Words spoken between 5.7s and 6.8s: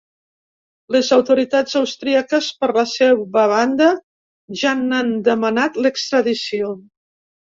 l’extradició.